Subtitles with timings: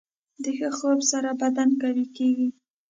[0.43, 2.49] د ښه خوب سره بدن قوي کېږي.